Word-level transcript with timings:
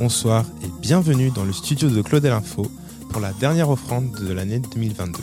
Bonsoir 0.00 0.46
et 0.64 0.80
bienvenue 0.80 1.30
dans 1.30 1.44
le 1.44 1.52
studio 1.52 1.90
de 1.90 2.00
Claudel 2.00 2.32
Info 2.32 2.70
pour 3.10 3.20
la 3.20 3.34
dernière 3.34 3.68
offrande 3.68 4.10
de 4.12 4.32
l'année 4.32 4.58
2022. 4.58 5.18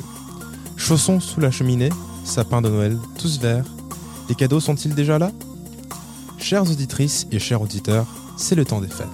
Chaussons 0.75 1.19
sous 1.19 1.39
la 1.39 1.50
cheminée, 1.50 1.89
sapin 2.23 2.61
de 2.61 2.69
Noël 2.69 2.95
tous 3.18 3.39
verts, 3.39 3.65
les 4.29 4.36
cadeaux 4.36 4.59
sont-ils 4.59 4.93
déjà 4.93 5.18
là? 5.18 5.32
Chères 6.37 6.69
auditrices 6.69 7.25
et 7.32 7.39
chers 7.39 7.59
auditeurs, 7.59 8.05
c'est 8.37 8.54
le 8.54 8.65
temps 8.65 8.79
des 8.79 8.87
fêtes. 8.87 9.07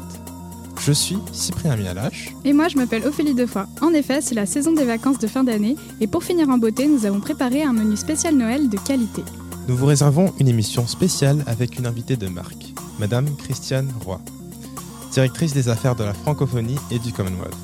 Je 0.81 0.91
suis 0.91 1.17
Cyprien 1.31 1.77
Mialache. 1.77 2.35
Et 2.43 2.51
moi, 2.51 2.67
je 2.67 2.75
m'appelle 2.75 3.07
Ophélie 3.07 3.33
Defoy. 3.33 3.63
En 3.79 3.93
effet, 3.93 4.19
c'est 4.19 4.35
la 4.35 4.45
saison 4.45 4.73
des 4.73 4.83
vacances 4.83 5.19
de 5.19 5.27
fin 5.27 5.45
d'année 5.45 5.77
et 6.01 6.07
pour 6.07 6.25
finir 6.25 6.49
en 6.49 6.57
beauté, 6.57 6.89
nous 6.89 7.05
avons 7.05 7.21
préparé 7.21 7.63
un 7.63 7.71
menu 7.71 7.95
spécial 7.95 8.35
Noël 8.35 8.67
de 8.67 8.77
qualité. 8.79 9.23
Nous 9.69 9.77
vous 9.77 9.85
réservons 9.85 10.33
une 10.41 10.49
émission 10.49 10.87
spéciale 10.87 11.41
avec 11.47 11.79
une 11.79 11.85
invitée 11.85 12.17
de 12.17 12.27
marque, 12.27 12.73
Madame 12.99 13.33
Christiane 13.37 13.93
Roy, 14.03 14.19
directrice 15.13 15.53
des 15.53 15.69
affaires 15.69 15.95
de 15.95 16.03
la 16.03 16.13
francophonie 16.13 16.77
et 16.91 16.99
du 16.99 17.11
Commonwealth. 17.13 17.55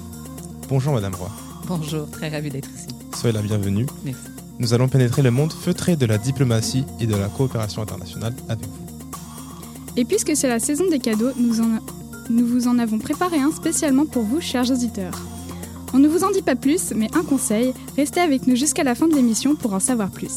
Bonjour 0.70 0.94
Madame 0.94 1.16
Roy. 1.16 1.30
Bonjour, 1.68 2.10
très 2.10 2.30
ravi 2.30 2.50
d'être 2.50 2.70
ici. 2.76 2.88
Soyez 3.20 3.34
la 3.36 3.42
bienvenue. 3.42 3.86
Merci. 4.06 4.22
Nous 4.60 4.74
allons 4.74 4.88
pénétrer 4.88 5.22
le 5.22 5.32
monde 5.32 5.52
feutré 5.54 5.96
de 5.96 6.06
la 6.06 6.18
diplomatie 6.18 6.84
et 7.00 7.08
de 7.08 7.16
la 7.16 7.28
coopération 7.28 7.82
internationale 7.82 8.34
avec 8.50 8.66
vous. 8.66 8.86
Et 9.98 10.06
puisque 10.06 10.36
c'est 10.36 10.48
la 10.48 10.60
saison 10.60 10.84
des 10.90 11.00
cadeaux, 11.00 11.32
nous, 11.38 11.60
en- 11.62 11.80
nous 12.30 12.46
vous 12.46 12.68
en 12.68 12.78
avons 12.78 13.00
préparé 13.00 13.40
un 13.40 13.52
spécialement 13.52 14.06
pour 14.06 14.24
vous, 14.24 14.42
chers 14.42 14.70
auditeurs. 14.70 15.20
On 15.94 15.98
ne 15.98 16.08
vous 16.08 16.24
en 16.24 16.30
dit 16.32 16.44
pas 16.44 16.56
plus, 16.56 16.92
mais 16.96 17.08
un 17.16 17.24
conseil, 17.24 17.74
restez 17.98 18.20
avec 18.20 18.46
nous 18.46 18.56
jusqu'à 18.56 18.84
la 18.84 18.94
fin 18.94 19.08
de 19.08 19.16
l'émission 19.16 19.56
pour 19.56 19.74
en 19.74 19.80
savoir 19.80 20.12
plus. 20.12 20.34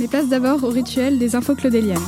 Mais 0.00 0.08
place 0.08 0.28
d'abord 0.28 0.64
au 0.64 0.68
rituel 0.68 1.18
des 1.18 1.36
infos 1.36 1.54
claudéliennes. 1.54 1.98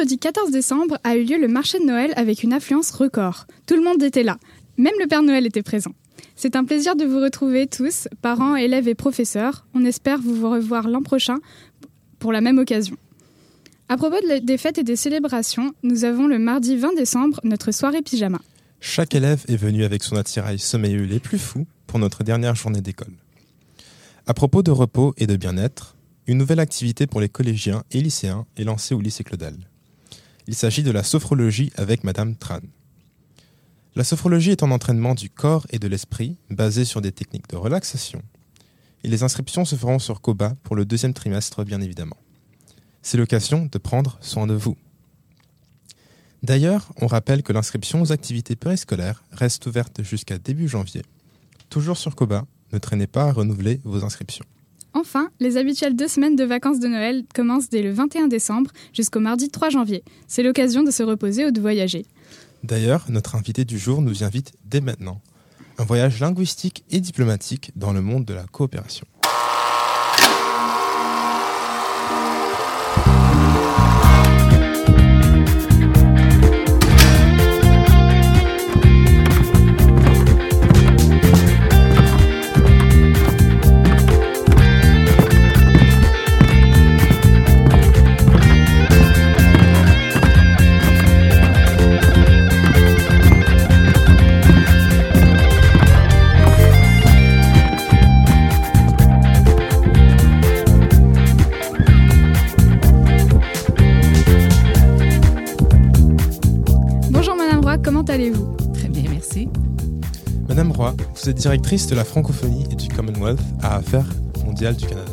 Mercredi 0.00 0.16
14 0.16 0.50
décembre 0.50 0.98
a 1.04 1.14
eu 1.14 1.24
lieu 1.24 1.38
le 1.38 1.46
marché 1.46 1.78
de 1.78 1.84
Noël 1.84 2.14
avec 2.16 2.42
une 2.42 2.54
affluence 2.54 2.90
record. 2.90 3.46
Tout 3.66 3.76
le 3.76 3.82
monde 3.82 4.02
était 4.02 4.22
là. 4.22 4.38
Même 4.78 4.94
le 4.98 5.06
Père 5.06 5.22
Noël 5.22 5.44
était 5.44 5.62
présent. 5.62 5.92
C'est 6.36 6.56
un 6.56 6.64
plaisir 6.64 6.96
de 6.96 7.04
vous 7.04 7.20
retrouver 7.20 7.66
tous, 7.66 8.08
parents, 8.22 8.56
élèves 8.56 8.88
et 8.88 8.94
professeurs. 8.94 9.66
On 9.74 9.84
espère 9.84 10.18
vous 10.22 10.50
revoir 10.50 10.88
l'an 10.88 11.02
prochain 11.02 11.36
pour 12.18 12.32
la 12.32 12.40
même 12.40 12.56
occasion. 12.56 12.96
À 13.90 13.98
propos 13.98 14.16
des 14.42 14.56
fêtes 14.56 14.78
et 14.78 14.84
des 14.84 14.96
célébrations, 14.96 15.74
nous 15.82 16.06
avons 16.06 16.26
le 16.28 16.38
mardi 16.38 16.78
20 16.78 16.96
décembre 16.96 17.38
notre 17.44 17.70
soirée 17.70 18.00
pyjama. 18.00 18.40
Chaque 18.80 19.14
élève 19.14 19.44
est 19.48 19.56
venu 19.56 19.84
avec 19.84 20.02
son 20.02 20.16
attirail 20.16 20.58
sommeilleux 20.58 21.04
les 21.04 21.20
plus 21.20 21.38
fous 21.38 21.66
pour 21.86 21.98
notre 21.98 22.24
dernière 22.24 22.54
journée 22.54 22.80
d'école. 22.80 23.12
À 24.26 24.32
propos 24.32 24.62
de 24.62 24.70
repos 24.70 25.12
et 25.18 25.26
de 25.26 25.36
bien-être, 25.36 25.94
une 26.26 26.38
nouvelle 26.38 26.60
activité 26.60 27.06
pour 27.06 27.20
les 27.20 27.28
collégiens 27.28 27.82
et 27.90 28.00
lycéens 28.00 28.46
est 28.56 28.64
lancée 28.64 28.94
au 28.94 29.00
lycée 29.02 29.24
Claudel. 29.24 29.58
Il 30.50 30.56
s'agit 30.56 30.82
de 30.82 30.90
la 30.90 31.04
sophrologie 31.04 31.70
avec 31.76 32.02
Madame 32.02 32.34
Tran. 32.34 32.58
La 33.94 34.02
sophrologie 34.02 34.50
est 34.50 34.64
un 34.64 34.72
entraînement 34.72 35.14
du 35.14 35.30
corps 35.30 35.64
et 35.70 35.78
de 35.78 35.86
l'esprit 35.86 36.38
basé 36.50 36.84
sur 36.84 37.00
des 37.00 37.12
techniques 37.12 37.48
de 37.50 37.54
relaxation. 37.54 38.20
Et 39.04 39.08
les 39.08 39.22
inscriptions 39.22 39.64
se 39.64 39.76
feront 39.76 40.00
sur 40.00 40.20
Koba 40.20 40.56
pour 40.64 40.74
le 40.74 40.84
deuxième 40.84 41.14
trimestre, 41.14 41.64
bien 41.64 41.80
évidemment. 41.80 42.16
C'est 43.00 43.16
l'occasion 43.16 43.68
de 43.70 43.78
prendre 43.78 44.18
soin 44.22 44.48
de 44.48 44.54
vous. 44.54 44.76
D'ailleurs, 46.42 46.90
on 47.00 47.06
rappelle 47.06 47.44
que 47.44 47.52
l'inscription 47.52 48.02
aux 48.02 48.10
activités 48.10 48.56
périscolaires 48.56 49.22
reste 49.30 49.66
ouverte 49.66 50.02
jusqu'à 50.02 50.38
début 50.38 50.66
janvier. 50.66 51.02
Toujours 51.68 51.96
sur 51.96 52.16
Koba, 52.16 52.44
ne 52.72 52.78
traînez 52.78 53.06
pas 53.06 53.28
à 53.28 53.32
renouveler 53.32 53.80
vos 53.84 54.02
inscriptions. 54.02 54.46
Enfin, 54.92 55.30
les 55.38 55.56
habituelles 55.56 55.94
deux 55.94 56.08
semaines 56.08 56.36
de 56.36 56.44
vacances 56.44 56.80
de 56.80 56.88
Noël 56.88 57.24
commencent 57.34 57.68
dès 57.68 57.82
le 57.82 57.92
21 57.92 58.28
décembre 58.28 58.70
jusqu'au 58.92 59.20
mardi 59.20 59.48
3 59.48 59.70
janvier. 59.70 60.02
C'est 60.26 60.42
l'occasion 60.42 60.82
de 60.82 60.90
se 60.90 61.02
reposer 61.02 61.46
ou 61.46 61.50
de 61.50 61.60
voyager. 61.60 62.06
D'ailleurs, 62.64 63.06
notre 63.08 63.36
invité 63.36 63.64
du 63.64 63.78
jour 63.78 64.02
nous 64.02 64.24
invite 64.24 64.52
dès 64.64 64.80
maintenant. 64.80 65.20
Un 65.78 65.84
voyage 65.84 66.20
linguistique 66.20 66.84
et 66.90 67.00
diplomatique 67.00 67.72
dans 67.76 67.92
le 67.92 68.02
monde 68.02 68.24
de 68.24 68.34
la 68.34 68.44
coopération. 68.44 69.06
Vous 110.80 111.28
êtes 111.28 111.36
directrice 111.36 111.86
de 111.88 111.94
la 111.94 112.04
francophonie 112.04 112.64
et 112.70 112.74
du 112.74 112.88
Commonwealth 112.88 113.40
à 113.62 113.76
Affaires 113.76 114.08
mondiales 114.46 114.76
du 114.76 114.86
Canada. 114.86 115.12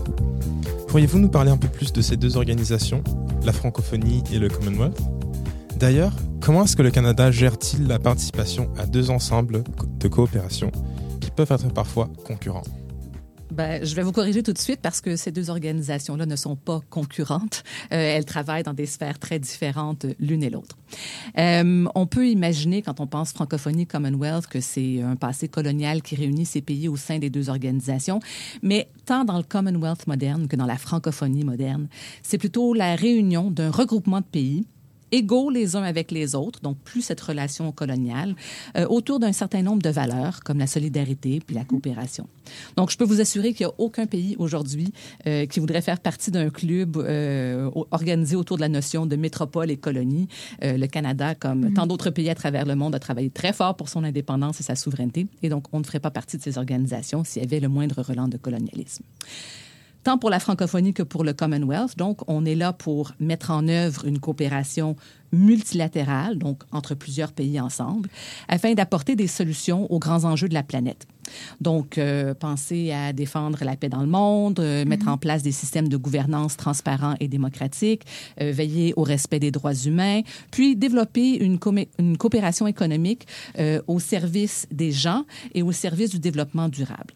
Pourriez-vous 0.87 1.19
nous 1.19 1.27
parler 1.27 1.51
un 1.51 1.57
peu 1.57 1.67
plus 1.67 1.91
de 1.91 2.01
ces 2.01 2.15
deux 2.15 2.37
organisations, 2.37 3.03
la 3.43 3.51
francophonie 3.51 4.23
et 4.31 4.39
le 4.39 4.47
Commonwealth? 4.47 4.97
D'ailleurs, 5.75 6.13
comment 6.39 6.63
est-ce 6.63 6.77
que 6.77 6.83
le 6.83 6.91
Canada 6.91 7.31
gère-t-il 7.31 7.85
la 7.85 7.99
participation 7.99 8.69
à 8.77 8.85
deux 8.85 9.09
ensembles 9.09 9.65
de 9.99 10.07
coopération 10.07 10.71
qui 11.19 11.31
peuvent 11.31 11.51
être 11.51 11.73
parfois 11.73 12.07
concurrents? 12.25 12.63
Ben, 13.51 13.83
je 13.83 13.95
vais 13.95 14.03
vous 14.03 14.11
corriger 14.11 14.43
tout 14.43 14.51
de 14.51 14.57
suite 14.57 14.81
parce 14.81 14.99
que 14.99 15.15
ces 15.15 15.31
deux 15.31 15.49
organisations-là 15.49 16.25
ne 16.25 16.35
sont 16.35 16.55
pas 16.55 16.81
concurrentes. 16.89 17.63
Euh, 17.93 17.95
elles 17.95 18.25
travaillent 18.25 18.63
dans 18.63 18.73
des 18.73 18.85
sphères 18.85 19.19
très 19.19 19.39
différentes 19.39 20.05
euh, 20.05 20.13
l'une 20.19 20.43
et 20.43 20.49
l'autre. 20.49 20.77
Euh, 21.37 21.85
on 21.95 22.07
peut 22.07 22.27
imaginer, 22.27 22.81
quand 22.81 22.99
on 22.99 23.07
pense 23.07 23.31
francophonie 23.31 23.87
Commonwealth, 23.87 24.47
que 24.47 24.59
c'est 24.59 25.01
un 25.01 25.15
passé 25.15 25.47
colonial 25.47 26.01
qui 26.01 26.15
réunit 26.15 26.45
ces 26.45 26.61
pays 26.61 26.89
au 26.89 26.97
sein 26.97 27.19
des 27.19 27.29
deux 27.29 27.49
organisations. 27.49 28.19
Mais 28.61 28.89
tant 29.05 29.23
dans 29.23 29.37
le 29.37 29.43
Commonwealth 29.43 30.07
moderne 30.07 30.47
que 30.47 30.57
dans 30.57 30.65
la 30.65 30.77
francophonie 30.77 31.45
moderne, 31.45 31.87
c'est 32.23 32.37
plutôt 32.37 32.73
la 32.73 32.95
réunion 32.95 33.49
d'un 33.49 33.71
regroupement 33.71 34.19
de 34.19 34.25
pays 34.25 34.65
égaux 35.11 35.49
les 35.49 35.75
uns 35.75 35.83
avec 35.83 36.11
les 36.11 36.35
autres, 36.35 36.59
donc 36.61 36.77
plus 36.79 37.01
cette 37.01 37.21
relation 37.21 37.71
coloniale, 37.71 38.35
euh, 38.77 38.85
autour 38.87 39.19
d'un 39.19 39.31
certain 39.31 39.61
nombre 39.61 39.81
de 39.81 39.89
valeurs 39.89 40.43
comme 40.43 40.59
la 40.59 40.67
solidarité 40.67 41.41
puis 41.45 41.55
la 41.55 41.63
coopération. 41.63 42.27
Donc, 42.75 42.91
je 42.91 42.97
peux 42.97 43.03
vous 43.03 43.21
assurer 43.21 43.53
qu'il 43.53 43.65
n'y 43.65 43.71
a 43.71 43.75
aucun 43.77 44.05
pays 44.05 44.35
aujourd'hui 44.39 44.93
euh, 45.25 45.45
qui 45.45 45.59
voudrait 45.59 45.81
faire 45.81 45.99
partie 45.99 46.31
d'un 46.31 46.49
club 46.49 46.97
euh, 46.97 47.69
organisé 47.91 48.35
autour 48.35 48.57
de 48.57 48.61
la 48.61 48.69
notion 48.69 49.05
de 49.05 49.15
métropole 49.15 49.71
et 49.71 49.77
colonie. 49.77 50.27
Euh, 50.63 50.77
le 50.77 50.87
Canada, 50.87 51.35
comme 51.35 51.73
tant 51.73 51.87
d'autres 51.87 52.09
pays 52.09 52.29
à 52.29 52.35
travers 52.35 52.65
le 52.65 52.75
monde, 52.75 52.95
a 52.95 52.99
travaillé 52.99 53.29
très 53.29 53.53
fort 53.53 53.75
pour 53.75 53.89
son 53.89 54.03
indépendance 54.03 54.59
et 54.59 54.63
sa 54.63 54.75
souveraineté, 54.75 55.27
et 55.43 55.49
donc 55.49 55.65
on 55.73 55.79
ne 55.79 55.83
ferait 55.83 55.99
pas 55.99 56.11
partie 56.11 56.37
de 56.37 56.43
ces 56.43 56.57
organisations 56.57 57.23
s'il 57.23 57.41
y 57.41 57.45
avait 57.45 57.59
le 57.59 57.67
moindre 57.67 58.01
relent 58.01 58.27
de 58.27 58.37
colonialisme 58.37 59.03
tant 60.07 60.17
pour 60.17 60.29
la 60.29 60.39
francophonie 60.39 60.93
que 60.93 61.03
pour 61.03 61.25
le 61.25 61.33
Commonwealth. 61.33 61.97
Donc, 61.97 62.21
on 62.29 62.45
est 62.45 62.55
là 62.55 62.71
pour 62.71 63.11
mettre 63.19 63.51
en 63.51 63.67
œuvre 63.67 64.05
une 64.05 64.19
coopération 64.19 64.95
multilatérale, 65.33 66.37
donc 66.37 66.63
entre 66.71 66.95
plusieurs 66.95 67.33
pays 67.33 67.59
ensemble, 67.59 68.07
afin 68.47 68.73
d'apporter 68.73 69.17
des 69.17 69.27
solutions 69.27 69.91
aux 69.91 69.99
grands 69.99 70.23
enjeux 70.23 70.47
de 70.47 70.53
la 70.53 70.63
planète. 70.63 71.07
Donc, 71.59 71.97
euh, 71.97 72.33
penser 72.33 72.93
à 72.93 73.11
défendre 73.11 73.65
la 73.65 73.75
paix 73.75 73.89
dans 73.89 73.99
le 73.99 74.07
monde, 74.07 74.61
euh, 74.61 74.85
mettre 74.85 75.09
en 75.09 75.17
place 75.17 75.43
des 75.43 75.51
systèmes 75.51 75.89
de 75.89 75.97
gouvernance 75.97 76.55
transparents 76.55 77.15
et 77.19 77.27
démocratiques, 77.27 78.03
euh, 78.39 78.53
veiller 78.53 78.93
au 78.95 79.03
respect 79.03 79.39
des 79.41 79.51
droits 79.51 79.75
humains, 79.75 80.21
puis 80.51 80.77
développer 80.77 81.35
une, 81.43 81.59
coopération 82.17 82.65
économique 82.65 83.27
au 83.87 83.99
service 83.99 84.67
des 84.71 84.93
gens 84.93 85.25
et 85.53 85.63
au 85.63 85.73
service 85.73 86.11
du 86.11 86.19
développement 86.19 86.69
durable. 86.69 87.13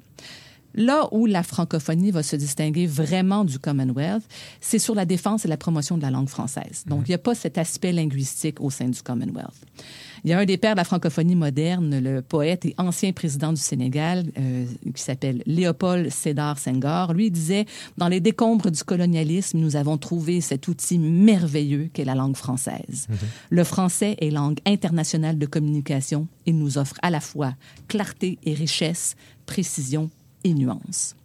Là 0.73 1.07
où 1.11 1.25
la 1.25 1.43
francophonie 1.43 2.11
va 2.11 2.23
se 2.23 2.35
distinguer 2.35 2.87
vraiment 2.87 3.43
du 3.43 3.59
Commonwealth, 3.59 4.23
c'est 4.59 4.79
sur 4.79 4.95
la 4.95 5.05
défense 5.05 5.45
et 5.45 5.47
la 5.47 5.57
promotion 5.57 5.97
de 5.97 6.01
la 6.01 6.11
langue 6.11 6.29
française. 6.29 6.83
Donc, 6.87 7.03
il 7.07 7.11
n'y 7.11 7.15
a 7.15 7.19
pas 7.19 7.35
cet 7.35 7.57
aspect 7.57 7.91
linguistique 7.91 8.61
au 8.61 8.69
sein 8.69 8.89
du 8.89 9.01
Commonwealth. 9.01 9.65
Il 10.23 10.29
y 10.29 10.33
a 10.33 10.39
un 10.39 10.45
des 10.45 10.57
pères 10.57 10.73
de 10.73 10.77
la 10.77 10.83
francophonie 10.83 11.35
moderne, 11.35 11.99
le 11.99 12.21
poète 12.21 12.65
et 12.65 12.75
ancien 12.77 13.11
président 13.11 13.53
du 13.53 13.61
Sénégal, 13.61 14.25
euh, 14.37 14.65
qui 14.93 15.01
s'appelle 15.01 15.41
Léopold 15.47 16.11
Sédar 16.11 16.59
Senghor. 16.59 17.13
Lui 17.13 17.31
disait, 17.31 17.65
dans 17.97 18.07
les 18.07 18.19
décombres 18.19 18.69
du 18.69 18.83
colonialisme, 18.83 19.57
nous 19.57 19.75
avons 19.75 19.97
trouvé 19.97 20.39
cet 20.41 20.67
outil 20.67 20.99
merveilleux 20.99 21.89
qu'est 21.91 22.05
la 22.05 22.15
langue 22.15 22.35
française. 22.35 23.07
Mhm. 23.09 23.17
Le 23.49 23.63
français 23.63 24.15
est 24.19 24.29
langue 24.29 24.59
internationale 24.65 25.39
de 25.39 25.45
communication. 25.47 26.27
Il 26.45 26.57
nous 26.57 26.77
offre 26.77 26.95
à 27.01 27.09
la 27.09 27.19
fois 27.19 27.53
clarté 27.87 28.37
et 28.43 28.53
richesse, 28.53 29.15
précision 29.45 30.09
et 30.43 30.53
nuances. 30.53 31.15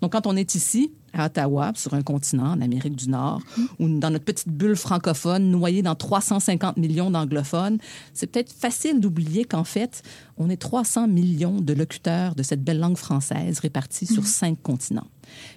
Donc, 0.00 0.12
quand 0.12 0.26
on 0.26 0.36
est 0.36 0.54
ici, 0.54 0.92
à 1.12 1.26
Ottawa, 1.26 1.72
sur 1.74 1.94
un 1.94 2.02
continent, 2.02 2.52
en 2.52 2.60
Amérique 2.60 2.96
du 2.96 3.08
Nord, 3.08 3.40
ou 3.78 3.88
dans 3.88 4.10
notre 4.10 4.24
petite 4.24 4.48
bulle 4.48 4.76
francophone, 4.76 5.50
noyée 5.50 5.82
dans 5.82 5.94
350 5.94 6.76
millions 6.76 7.10
d'anglophones, 7.10 7.78
c'est 8.12 8.26
peut-être 8.26 8.52
facile 8.52 9.00
d'oublier 9.00 9.44
qu'en 9.44 9.64
fait, 9.64 10.02
on 10.36 10.50
est 10.50 10.56
300 10.56 11.08
millions 11.08 11.60
de 11.60 11.72
locuteurs 11.72 12.34
de 12.34 12.42
cette 12.42 12.62
belle 12.62 12.78
langue 12.78 12.96
française 12.96 13.58
répartis 13.58 14.06
sur 14.06 14.22
mhm. 14.22 14.28
cinq 14.28 14.62
continents. 14.62 15.08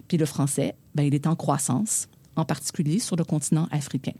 Puis 0.07 0.17
le 0.17 0.25
français, 0.25 0.75
ben, 0.95 1.03
il 1.03 1.13
est 1.13 1.27
en 1.27 1.35
croissance, 1.35 2.07
en 2.39 2.45
particulier 2.45 2.99
sur 2.99 3.15
le 3.15 3.23
continent 3.23 3.67
africain. 3.71 4.13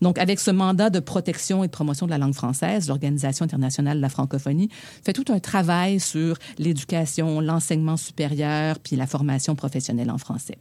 Donc, 0.00 0.18
avec 0.18 0.40
ce 0.40 0.50
mandat 0.50 0.90
de 0.90 1.00
protection 1.00 1.62
et 1.62 1.66
de 1.66 1.72
promotion 1.72 2.06
de 2.06 2.10
la 2.10 2.18
langue 2.18 2.34
française, 2.34 2.88
l'Organisation 2.88 3.44
internationale 3.44 3.98
de 3.98 4.02
la 4.02 4.08
francophonie 4.08 4.70
fait 5.04 5.12
tout 5.12 5.26
un 5.32 5.38
travail 5.38 6.00
sur 6.00 6.36
l'éducation, 6.58 7.40
l'enseignement 7.40 7.96
supérieur, 7.96 8.78
puis 8.78 8.96
la 8.96 9.06
formation 9.06 9.54
professionnelle 9.54 10.10
en 10.10 10.18
français. 10.18 10.58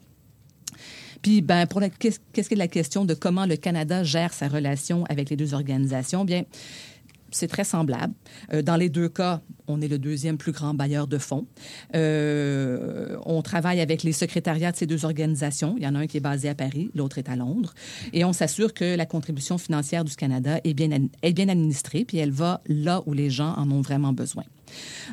Puis, 1.21 1.41
ben, 1.41 1.65
pour 1.65 1.81
qu'est-ce 1.99 2.19
qu'est 2.49 2.55
la 2.55 2.67
question 2.67 3.05
de 3.05 3.13
comment 3.13 3.45
le 3.45 3.55
Canada 3.55 4.03
gère 4.03 4.33
sa 4.33 4.47
relation 4.47 5.03
avec 5.09 5.29
les 5.29 5.35
deux 5.35 5.53
organisations? 5.53 6.25
Bien, 6.25 6.43
c'est 7.31 7.47
très 7.47 7.63
semblable. 7.63 8.13
Euh, 8.53 8.61
dans 8.61 8.75
les 8.75 8.89
deux 8.89 9.09
cas, 9.09 9.41
on 9.67 9.81
est 9.81 9.87
le 9.87 9.99
deuxième 9.99 10.37
plus 10.37 10.51
grand 10.51 10.73
bailleur 10.73 11.07
de 11.07 11.17
fonds. 11.17 11.45
Euh, 11.95 13.17
on 13.25 13.41
travaille 13.41 13.81
avec 13.81 14.03
les 14.03 14.13
secrétariats 14.13 14.71
de 14.71 14.77
ces 14.77 14.85
deux 14.85 15.05
organisations. 15.05 15.75
Il 15.77 15.83
y 15.83 15.87
en 15.87 15.95
a 15.95 15.99
un 15.99 16.07
qui 16.07 16.17
est 16.17 16.21
basé 16.21 16.49
à 16.49 16.55
Paris, 16.55 16.89
l'autre 16.95 17.17
est 17.17 17.29
à 17.29 17.35
Londres. 17.35 17.73
Et 18.13 18.23
on 18.23 18.33
s'assure 18.33 18.73
que 18.73 18.95
la 18.95 19.05
contribution 19.05 19.57
financière 19.57 20.03
du 20.03 20.15
Canada 20.15 20.59
est 20.63 20.73
bien, 20.73 20.89
est 21.21 21.33
bien 21.33 21.49
administrée, 21.49 22.05
puis 22.05 22.17
elle 22.17 22.31
va 22.31 22.61
là 22.67 23.03
où 23.05 23.13
les 23.13 23.29
gens 23.29 23.53
en 23.57 23.69
ont 23.71 23.81
vraiment 23.81 24.13
besoin. 24.13 24.43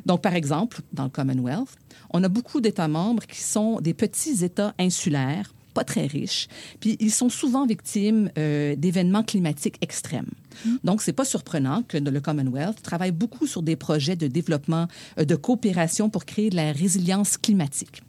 Donc, 0.07 0.23
par 0.23 0.35
exemple, 0.35 0.81
dans 0.93 1.05
le 1.05 1.11
Commonwealth, 1.11 1.77
on 2.11 2.23
a 2.23 2.29
beaucoup 2.29 2.61
d'États 2.61 2.89
membres 2.89 3.25
qui 3.27 3.41
sont 3.41 3.81
des 3.81 3.95
petits 3.95 4.45
États 4.45 4.75
insulaires 4.79 5.53
pas 5.75 5.85
très 5.85 6.07
riches, 6.07 6.49
puis 6.81 6.97
ils 7.01 7.11
sont 7.11 7.29
souvent 7.29 7.67
victimes 7.67 8.31
euh, 8.39 8.77
d'événements 8.77 9.23
climatiques 9.23 9.77
extrêmes. 9.81 10.31
Donc, 10.65 10.73
mm. 10.73 10.95
Donc, 10.95 11.03
c'est 11.03 11.13
pas 11.13 11.25
surprenant 11.25 11.83
que 11.83 11.99
le 11.99 12.21
Commonwealth 12.21 12.81
travaille 12.81 13.11
beaucoup 13.11 13.49
sur 13.49 13.63
des 13.65 13.75
projets 13.75 14.15
de 14.15 14.29
développement, 14.29 14.87
euh, 15.19 15.25
de 15.25 15.35
coopération 15.35 16.09
pour 16.09 16.25
créer 16.25 16.51
de 16.51 16.55
la 16.55 16.71
résilience 16.71 17.37
climatique. 17.37 18.03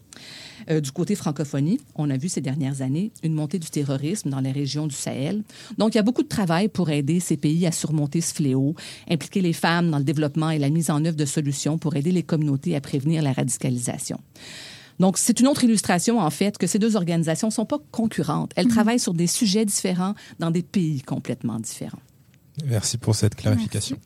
Euh, 0.70 0.82
du 0.82 0.92
côté 0.92 1.16
francophonie, 1.16 1.80
on 1.96 2.10
a 2.10 2.18
vu 2.18 2.30
ces 2.30 2.42
dernières 2.42 2.82
années 2.82 3.12
une 3.24 3.34
montée 3.34 3.60
du 3.60 3.70
terrorisme 3.70 4.30
dans 4.30 4.40
les 4.40 4.52
régions 4.52 4.86
du 4.88 4.96
Sahel. 4.96 5.44
Donc, 5.78 5.94
il 5.94 5.98
y 5.98 6.00
a 6.00 6.04
beaucoup 6.04 6.24
de 6.24 6.28
travail 6.28 6.68
pour 6.68 6.90
aider 6.90 7.20
ces 7.20 7.38
pays 7.38 7.66
à 7.66 7.72
surmonter 7.72 8.22
ce 8.22 8.34
fléau, 8.34 8.76
impliquer 9.10 9.42
les 9.42 9.54
femmes 9.54 9.90
dans 9.92 9.98
le 9.98 10.04
développement 10.04 10.52
et 10.52 10.60
la 10.60 10.70
mise 10.70 10.90
en 10.90 11.04
œuvre 11.06 11.18
de 11.18 11.26
solutions 11.26 11.78
pour 11.78 11.96
aider 11.96 12.12
les 12.12 12.24
communautés 12.24 12.76
à 12.76 12.82
prévenir 12.82 13.24
la 13.24 13.34
radicalisation. 13.34 14.20
Donc, 15.00 15.18
c'est 15.18 15.40
une 15.40 15.48
autre 15.48 15.64
illustration, 15.64 16.20
en 16.20 16.30
fait, 16.30 16.58
que 16.58 16.68
ces 16.68 16.80
deux 16.80 16.96
organisations 16.96 17.48
ne 17.48 17.54
sont 17.54 17.66
pas 17.66 17.80
concurrentes. 17.92 18.52
Elles 18.56 18.68
mhm. 18.68 18.72
travaillent 18.72 19.00
sur 19.00 19.14
des 19.14 19.28
sujets 19.28 19.66
différents 19.66 20.16
dans 20.40 20.52
des 20.52 20.64
pays 20.64 21.02
complètement 21.02 21.60
différents. 21.60 22.00
Merci 22.66 22.98
pour 22.98 23.16
cette 23.16 23.36
clarification. 23.36 23.98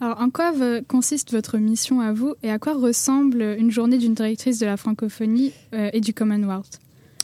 Alors, 0.00 0.20
en 0.20 0.28
quoi 0.28 0.52
consiste 0.86 1.32
votre 1.32 1.56
mission 1.56 2.00
à 2.00 2.12
vous 2.12 2.34
et 2.42 2.50
à 2.50 2.58
quoi 2.58 2.74
ressemble 2.74 3.56
une 3.58 3.70
journée 3.70 3.96
d'une 3.96 4.14
directrice 4.14 4.58
de 4.58 4.66
la 4.66 4.76
francophonie 4.76 5.52
euh, 5.72 5.88
et 5.92 6.00
du 6.00 6.12
Commonwealth? 6.12 6.80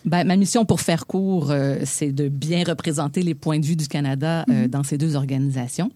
Ben, 0.07 0.25
ma 0.27 0.37
mission, 0.37 0.65
pour 0.65 0.81
faire 0.81 1.07
court, 1.07 1.51
euh, 1.51 1.81
c'est 1.85 2.13
de 2.13 2.29
bien 2.29 2.65
représenter 2.65 3.23
les 3.23 3.35
points 3.35 3.59
de 3.59 3.67
vue 3.67 3.77
du 3.77 3.87
Canada 3.87 4.47
euh, 4.49 4.63
mhm. 4.63 4.69
dans 4.69 4.83
ces 4.83 4.97
deux 4.97 5.15
organisations. 5.15 5.91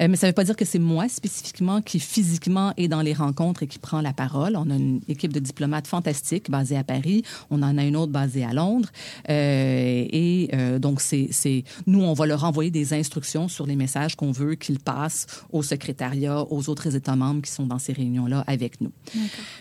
Euh, 0.00 0.08
mais 0.08 0.16
ça 0.16 0.26
ne 0.26 0.30
veut 0.30 0.34
pas 0.34 0.44
dire 0.44 0.56
que 0.56 0.64
c'est 0.64 0.78
moi 0.78 1.08
spécifiquement 1.08 1.82
qui 1.82 2.00
physiquement 2.00 2.72
est 2.76 2.88
dans 2.88 3.02
les 3.02 3.12
rencontres 3.12 3.62
et 3.62 3.66
qui 3.66 3.78
prend 3.78 4.00
la 4.00 4.12
parole. 4.12 4.56
On 4.56 4.70
a 4.70 4.76
une 4.76 5.00
équipe 5.08 5.32
de 5.32 5.40
diplomates 5.40 5.86
fantastiques 5.86 6.50
basée 6.50 6.76
à 6.76 6.84
Paris. 6.84 7.22
On 7.50 7.62
en 7.62 7.76
a 7.78 7.84
une 7.84 7.96
autre 7.96 8.12
basée 8.12 8.44
à 8.44 8.52
Londres. 8.52 8.88
Euh, 9.28 10.06
et 10.10 10.50
euh, 10.54 10.78
donc, 10.78 11.00
c'est, 11.00 11.28
c'est 11.30 11.64
nous, 11.86 12.00
on 12.00 12.12
va 12.12 12.26
leur 12.26 12.44
envoyer 12.44 12.70
des 12.70 12.94
instructions 12.94 13.48
sur 13.48 13.66
les 13.66 13.76
messages 13.76 14.14
qu'on 14.16 14.32
veut 14.32 14.54
qu'ils 14.54 14.78
passent 14.78 15.26
au 15.52 15.62
secrétariat, 15.62 16.44
aux 16.50 16.68
autres 16.68 16.94
États 16.94 17.16
membres 17.16 17.42
qui 17.42 17.50
sont 17.50 17.66
dans 17.66 17.78
ces 17.78 17.92
réunions-là 17.92 18.44
avec 18.46 18.80
nous. 18.80 18.92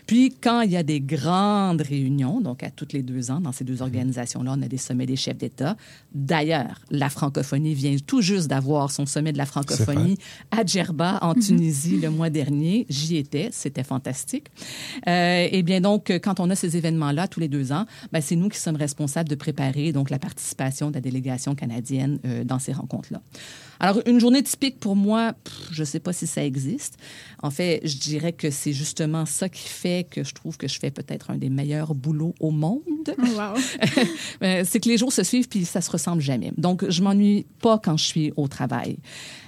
Puis, 0.06 0.36
quand 0.42 0.62
il 0.62 0.72
y 0.72 0.78
a 0.78 0.84
des 0.84 1.02
grandes 1.02 1.82
réunions, 1.82 2.42
donc 2.42 2.64
à 2.64 2.70
toutes 2.70 2.94
les 2.94 3.04
deux 3.04 3.32
ans, 3.32 3.40
dans 3.40 3.52
ces 3.52 3.64
deux 3.64 3.82
organisations-là, 3.82 4.56
on 4.58 4.62
a 4.62 4.68
des 4.68 4.78
sommets 4.78 5.06
des 5.06 5.16
chefs 5.16 5.38
d'État. 5.38 5.76
D'ailleurs, 6.14 6.82
la 6.92 7.10
francophonie 7.10 7.74
vient 7.74 7.96
tout 8.06 8.22
juste 8.22 8.48
d'avoir 8.48 8.92
son 8.92 9.06
sommet 9.06 9.34
de 9.34 9.38
la 9.38 9.46
francophonie 9.46 10.18
à 10.52 10.66
Djerba, 10.66 11.20
en 11.22 11.34
mhm. 11.34 11.42
Tunisie, 11.42 11.98
le 11.98 12.10
mois 12.10 12.30
dernier. 12.30 12.86
J'y 12.90 13.18
étais, 13.18 13.50
c'était 13.52 13.84
fantastique. 13.84 14.48
Euh, 15.08 15.48
et 15.52 15.64
bien 15.64 15.82
donc, 15.82 16.12
quand 16.24 16.40
on 16.40 16.50
a 16.50 16.56
ces 16.56 16.78
événements-là 16.78 17.28
tous 17.28 17.40
les 17.40 17.48
deux 17.48 17.72
ans, 17.72 17.86
ben, 18.12 18.22
c'est 18.22 18.36
nous 18.36 18.50
qui 18.50 18.60
sommes 18.60 18.76
responsables 18.76 19.30
de 19.30 19.36
préparer 19.36 19.92
donc 19.92 20.10
la 20.10 20.20
participation 20.20 20.90
de 20.90 20.96
la 20.96 21.02
délégation 21.02 21.56
canadienne 21.56 22.20
euh, 22.26 22.44
dans 22.44 22.60
ces 22.60 22.74
rencontres-là. 22.74 23.22
Alors, 23.80 24.02
une 24.06 24.20
journée 24.20 24.44
typique 24.44 24.80
pour 24.80 24.96
moi, 24.96 25.34
je 25.72 25.82
ne 25.82 25.86
sais 25.86 26.00
pas 26.00 26.14
si 26.14 26.28
ça 26.28 26.44
existe. 26.44 26.98
En 27.42 27.52
fait, 27.52 27.82
je 27.84 27.98
dirais 27.98 28.34
que 28.34 28.50
c'est 28.50 28.74
justement 28.74 29.26
ça 29.26 29.50
qui 29.50 29.68
fait 29.68 30.08
que 30.10 30.24
je 30.24 30.34
trouve 30.34 30.58
que 30.58 30.68
je 30.68 30.80
fais 30.80 30.92
peut-être 30.92 31.32
un 31.32 31.38
des 31.38 31.50
meilleurs 31.50 31.94
boulots 31.94 32.36
au 32.40 32.52
monde. 32.52 32.82
Oh, 33.08 33.22
wow. 33.22 33.62
c'est 34.66 34.80
que 34.80 34.90
les 34.90 34.98
jours 34.98 35.14
se 35.14 35.24
suivent 35.24 35.48
puis 35.48 35.66
ça 35.66 35.82
se 35.82 35.92
ressemble 35.92 36.22
jamais. 36.22 36.52
Donc, 36.58 36.90
je 36.90 37.02
m'ennuie 37.02 37.46
pas 37.62 37.78
quand 37.78 37.98
je 37.98 38.06
suis 38.06 38.34
au 38.36 38.48
travail. 38.48 38.98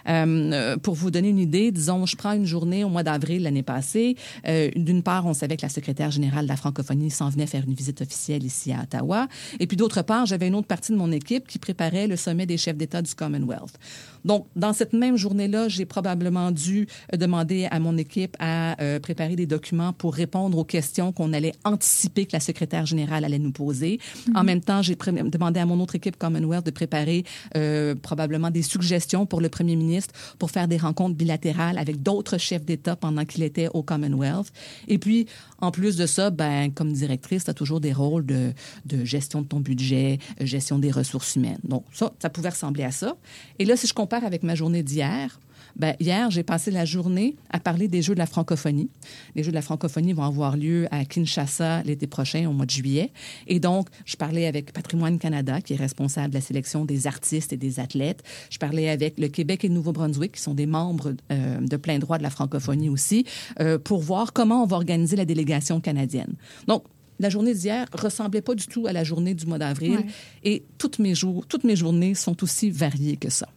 Euh, 0.08 0.78
pour 0.78 0.96
vous 0.96 1.12
donner 1.12 1.30
une 1.30 1.40
idée, 1.40 1.72
disons, 1.72 2.06
je 2.06 2.16
prends 2.16 2.34
une 2.34 2.46
journée 2.46 2.84
au 2.84 2.90
mois 2.90 3.04
d'avril 3.04 3.44
l'année 3.44 3.64
passée. 3.64 4.16
Euh, 4.48 4.70
D'une 4.76 5.04
part, 5.04 5.26
on 5.26 5.34
savait 5.34 5.58
que 5.58 5.62
la 5.62 5.70
secrétaire 5.70 6.12
générale 6.12 6.46
de 6.46 6.50
la 6.50 6.56
francophonie 6.56 7.12
s'en 7.12 7.30
venait 7.30 7.48
faire 7.48 7.64
une 7.66 7.74
visite 7.74 8.02
officielle 8.02 8.44
ici 8.44 8.72
à 8.72 8.84
Ottawa. 8.84 9.28
Et 9.60 9.68
puis 9.68 9.78
d'autre 9.78 10.02
part, 10.02 10.26
j'avais 10.26 10.48
une 10.48 10.56
autre 10.56 10.68
partie 10.68 10.92
de 10.92 10.98
mon 10.98 11.12
équipe 11.12 11.48
qui 11.48 11.60
préparait 11.60 12.08
le 12.08 12.16
sommet 12.16 12.46
des 12.46 12.58
chefs 12.58 12.78
d'État 12.78 13.02
du 13.02 13.14
Commonwealth. 13.14 13.78
Donc, 14.26 14.48
dans 14.56 14.74
cette 14.74 14.94
même 14.94 15.18
journée-là, 15.18 15.68
j'ai 15.68 15.86
probablement 15.86 16.52
dû 16.52 16.88
demander 17.16 17.68
à 17.72 17.80
mon 17.80 17.98
équipe 17.98 18.36
à 18.40 18.82
euh, 18.82 19.00
préparer 19.00 19.36
des 19.36 19.46
documents 19.46 19.94
pour 19.94 20.14
répondre 20.14 20.58
aux 20.58 20.64
questions 20.64 21.12
qu'on 21.12 21.34
allait 21.34 21.54
anticiper 21.64 22.26
que 22.26 22.34
la 22.34 22.40
secrétaire 22.40 22.86
générale 22.86 23.26
allait 23.26 23.40
nous 23.40 23.52
poser. 23.52 24.00
Mm-hmm. 24.00 24.38
En 24.38 24.44
même 24.44 24.62
temps, 24.62 24.82
j'ai 24.82 24.96
demandé 24.96 25.60
à 25.60 25.66
mon 25.66 25.80
autre 25.80 25.96
équipe 25.96 26.18
Commonwealth 26.18 26.66
de 26.66 26.72
préparer 26.72 27.24
euh, 27.56 27.96
probablement 27.96 28.50
des 28.50 28.62
suggestions 28.62 29.26
pour 29.26 29.42
le 29.42 29.50
premier 29.50 29.76
ministre 29.76 30.14
pour 30.38 30.52
faire 30.52 30.68
des 30.68 30.78
rencontres 30.78 31.16
bilatérales 31.16 31.78
avec 31.78 32.02
d'autres 32.02 32.38
chefs 32.38 32.66
d'État 32.66 32.96
pendant 32.96 33.26
qu'il 33.26 33.44
était 33.44 33.70
au 33.74 33.84
Commonwealth. 33.84 34.52
Et 34.88 34.98
puis, 34.98 35.28
en 35.60 35.72
plus 35.72 35.98
de 35.98 36.06
ça, 36.06 36.30
ben, 36.30 36.72
comme 36.72 36.94
directrice, 36.94 37.46
tu 37.46 37.50
as 37.52 37.54
toujours 37.54 37.80
des 37.80 37.94
rôles 37.94 38.26
de, 38.26 38.54
de 38.86 39.04
gestion 39.06 39.42
de 39.42 39.48
ton 39.48 39.60
budget, 39.60 40.20
gestion 40.40 40.80
des 40.80 40.92
ressources 40.92 41.36
humaines. 41.36 41.60
Donc, 41.64 41.86
ça, 41.94 42.12
ça 42.20 42.30
pouvait 42.30 42.50
ressembler 42.50 42.84
à 42.84 42.92
ça. 42.92 43.16
Et 43.60 43.66
là, 43.66 43.76
si 43.76 43.88
je 43.88 43.94
compare 44.10 44.26
avec 44.26 44.42
ma 44.42 44.56
journée 44.56 44.82
d'hier, 44.82 45.40
ben, 45.76 45.94
hier, 46.00 46.32
j'ai 46.32 46.42
passé 46.42 46.72
la 46.72 46.84
journée 46.84 47.36
à 47.52 47.60
parler 47.60 47.88
des 47.88 48.02
Jeux 48.02 48.16
de 48.16 48.20
la 48.20 48.26
francophonie. 48.26 48.90
Les 49.36 49.44
Jeux 49.44 49.52
de 49.52 49.56
la 49.56 49.62
francophonie 49.62 50.14
vont 50.14 50.24
avoir 50.24 50.58
lieu 50.58 50.88
à 50.90 51.06
Kinshasa 51.06 51.84
l'été 51.84 52.08
prochain, 52.08 52.50
au 52.50 52.54
mois 52.54 52.66
de 52.66 52.72
juillet. 52.72 53.12
Et 53.46 53.60
donc, 53.60 53.88
je 54.06 54.16
parlais 54.16 54.48
avec 54.48 54.74
Patrimoine 54.74 55.20
Canada, 55.20 55.62
qui 55.62 55.74
est 55.74 55.76
responsable 55.76 56.30
de 56.30 56.34
la 56.34 56.42
sélection 56.42 56.86
des 56.86 57.06
artistes 57.06 57.54
et 57.54 57.58
des 57.58 57.80
athlètes. 57.80 58.24
Je 58.50 58.58
parlais 58.58 58.90
avec 58.90 59.20
le 59.20 59.28
Québec 59.28 59.64
et 59.64 59.68
le 59.68 59.76
Nouveau-Brunswick, 59.76 60.32
qui 60.32 60.42
sont 60.42 60.56
des 60.56 60.66
membres 60.66 61.14
euh, 61.32 61.60
de 61.60 61.78
plein 61.78 62.00
droit 62.00 62.18
de 62.18 62.24
la 62.24 62.32
francophonie 62.32 62.90
aussi, 62.90 63.26
euh, 63.60 63.78
pour 63.78 64.02
voir 64.02 64.34
comment 64.34 64.64
on 64.64 64.66
va 64.66 64.78
organiser 64.78 65.18
la 65.18 65.26
délégation 65.26 65.82
canadienne. 65.82 66.34
Donc, 66.66 66.84
la 67.20 67.30
journée 67.30 67.54
d'hier 67.54 67.86
ressemblait 67.94 68.42
pas 68.42 68.56
du 68.56 68.66
tout 68.66 68.88
à 68.88 68.94
la 68.94 69.04
journée 69.04 69.36
du 69.36 69.46
mois 69.46 69.60
d'avril. 69.60 70.00
Et 70.44 70.64
toutes 70.80 70.98
mes, 70.98 71.14
jours, 71.14 71.46
toutes 71.46 71.64
mes 71.64 71.76
journées 71.76 72.16
sont 72.16 72.42
aussi 72.44 72.72
variées 72.72 73.18
que 73.18 73.30
ça. 73.30 73.48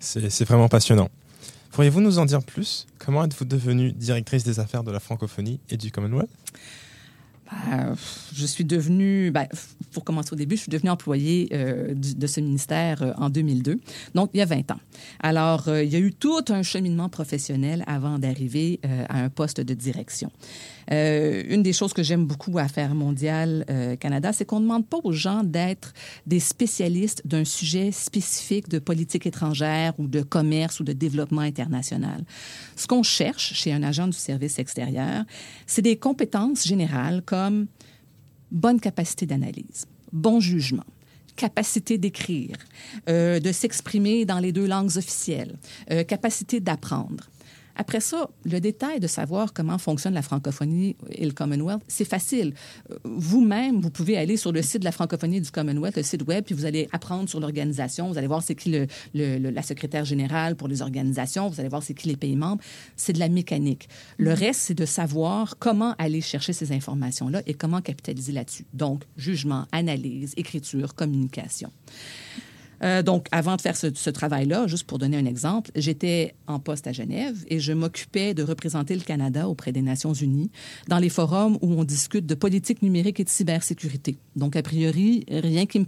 C'est 0.00 0.44
vraiment 0.44 0.68
passionnant. 0.68 1.08
Pourriez-vous 1.72 2.00
nous 2.00 2.18
en 2.18 2.24
dire 2.24 2.42
plus? 2.42 2.86
Comment 2.98 3.24
êtes-vous 3.24 3.44
devenue 3.44 3.92
directrice 3.92 4.44
des 4.44 4.60
affaires 4.60 4.84
de 4.84 4.90
la 4.90 5.00
francophonie 5.00 5.60
et 5.70 5.76
du 5.76 5.90
Commonwealth? 5.90 6.30
Ben, 7.50 7.94
je 8.34 8.46
suis 8.46 8.64
devenue, 8.64 9.30
ben, 9.30 9.46
pour 9.92 10.04
commencer 10.04 10.32
au 10.32 10.36
début, 10.36 10.56
je 10.56 10.62
suis 10.62 10.70
devenue 10.70 10.90
employée 10.90 11.48
euh, 11.52 11.94
de 11.94 12.26
ce 12.26 12.40
ministère 12.40 13.02
euh, 13.02 13.12
en 13.16 13.30
2002, 13.30 13.80
donc 14.14 14.30
il 14.34 14.38
y 14.38 14.42
a 14.42 14.46
20 14.46 14.70
ans. 14.70 14.80
Alors, 15.20 15.68
il 15.68 15.88
y 15.88 15.96
a 15.96 15.98
eu 15.98 16.12
tout 16.12 16.44
un 16.48 16.62
cheminement 16.62 17.08
professionnel 17.08 17.84
avant 17.86 18.18
d'arriver 18.18 18.80
à 19.08 19.20
un 19.20 19.28
poste 19.28 19.60
de 19.60 19.74
direction. 19.74 20.30
une 20.90 21.62
des 21.62 21.72
choses 21.72 21.92
que 21.92 22.02
j'aime 22.02 22.26
beaucoup 22.26 22.58
à 22.58 22.62
Affaires 22.62 22.94
mondiales 22.94 23.64
Canada, 24.00 24.32
c'est 24.32 24.44
qu'on 24.44 24.58
ne 24.60 24.64
demande 24.64 24.86
pas 24.86 24.98
aux 25.04 25.12
gens 25.12 25.42
d'être 25.44 25.92
des 26.26 26.40
spécialistes 26.40 27.22
d'un 27.24 27.44
sujet 27.44 27.92
spécifique 27.92 28.68
de 28.68 28.78
politique 28.78 29.26
étrangère 29.26 29.94
ou 29.98 30.06
de 30.08 30.22
commerce 30.22 30.80
ou 30.80 30.84
de 30.84 30.92
développement 30.92 31.42
international. 31.42 32.24
Ce 32.76 32.86
qu'on 32.86 33.02
cherche 33.02 33.54
chez 33.54 33.72
un 33.72 33.82
agent 33.82 34.08
du 34.08 34.16
service 34.16 34.58
extérieur, 34.58 35.24
c'est 35.66 35.82
des 35.82 35.96
compétences 35.96 36.66
générales 36.66 37.22
bonne 38.50 38.80
capacité 38.80 39.26
d'analyse, 39.26 39.86
bon 40.12 40.40
jugement, 40.40 40.84
capacité 41.36 41.98
d'écrire, 41.98 42.56
euh, 43.08 43.40
de 43.40 43.52
s'exprimer 43.52 44.24
dans 44.24 44.40
les 44.40 44.52
deux 44.52 44.66
langues 44.66 44.96
officielles, 44.96 45.56
euh, 45.90 46.04
capacité 46.04 46.60
d'apprendre. 46.60 47.24
Après 47.80 48.00
ça, 48.00 48.28
le 48.44 48.58
détail 48.60 48.98
de 48.98 49.06
savoir 49.06 49.52
comment 49.52 49.78
fonctionne 49.78 50.12
la 50.12 50.22
francophonie 50.22 50.96
et 51.12 51.24
le 51.24 51.30
Commonwealth, 51.30 51.80
c'est 51.86 52.04
facile. 52.04 52.52
Vous-même, 53.04 53.80
vous 53.80 53.90
pouvez 53.90 54.18
aller 54.18 54.36
sur 54.36 54.50
le 54.50 54.62
site 54.62 54.80
de 54.80 54.84
la 54.84 54.90
francophonie 54.92 55.36
et 55.36 55.40
du 55.40 55.50
Commonwealth, 55.52 55.96
le 55.96 56.02
site 56.02 56.26
web, 56.26 56.44
puis 56.44 56.56
vous 56.56 56.64
allez 56.64 56.88
apprendre 56.90 57.28
sur 57.28 57.38
l'organisation. 57.38 58.08
Vous 58.08 58.18
allez 58.18 58.26
voir 58.26 58.42
c'est 58.42 58.56
qui 58.56 58.70
le, 59.14 59.38
la 59.38 59.62
secrétaire 59.62 60.04
générale 60.04 60.56
pour 60.56 60.66
les 60.66 60.82
organisations. 60.82 61.48
Vous 61.48 61.60
allez 61.60 61.68
voir 61.68 61.84
c'est 61.84 61.94
qui 61.94 62.08
les 62.08 62.16
pays 62.16 62.34
membres. 62.34 62.62
C'est 62.96 63.12
de 63.12 63.20
la 63.20 63.28
mécanique. 63.28 63.88
Le 64.16 64.32
mm-hmm. 64.32 64.34
reste, 64.34 64.60
c'est 64.60 64.74
de 64.74 64.84
savoir 64.84 65.56
comment 65.58 65.94
aller 65.98 66.20
chercher 66.20 66.52
ces 66.52 66.72
informations-là 66.72 67.42
et 67.46 67.54
comment 67.54 67.80
capitaliser 67.80 68.32
là-dessus. 68.32 68.66
Donc, 68.74 69.04
jugement, 69.16 69.66
analyse, 69.70 70.34
écriture, 70.36 70.96
communication. 70.96 71.70
Euh, 72.82 73.02
donc, 73.02 73.26
avant 73.32 73.56
de 73.56 73.60
faire 73.60 73.76
ce, 73.76 73.88
ce 73.94 74.10
travail-là, 74.10 74.66
juste 74.66 74.84
pour 74.84 74.98
donner 74.98 75.16
un 75.16 75.26
exemple, 75.26 75.70
j'étais 75.74 76.34
en 76.46 76.58
poste 76.58 76.86
à 76.86 76.92
Genève 76.92 77.36
et 77.48 77.60
je 77.60 77.72
m'occupais 77.72 78.34
de 78.34 78.42
représenter 78.42 78.94
le 78.94 79.02
Canada 79.02 79.48
auprès 79.48 79.72
des 79.72 79.82
Nations 79.82 80.12
Unies 80.12 80.50
dans 80.88 80.98
les 80.98 81.08
forums 81.08 81.58
où 81.60 81.72
on 81.72 81.84
discute 81.84 82.26
de 82.26 82.34
politique 82.34 82.82
numérique 82.82 83.20
et 83.20 83.24
de 83.24 83.28
cybersécurité. 83.28 84.18
Donc, 84.36 84.56
a 84.56 84.62
priori, 84.62 85.24
rien 85.28 85.66
qui 85.66 85.78
me 85.78 85.84